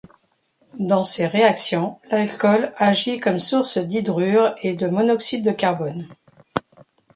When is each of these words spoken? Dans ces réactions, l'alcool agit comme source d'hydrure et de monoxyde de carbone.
Dans 0.79 1.03
ces 1.03 1.27
réactions, 1.27 1.99
l'alcool 2.09 2.73
agit 2.77 3.19
comme 3.19 3.37
source 3.37 3.77
d'hydrure 3.77 4.55
et 4.63 4.73
de 4.73 4.87
monoxyde 4.87 5.45
de 5.45 5.51
carbone. 5.51 6.07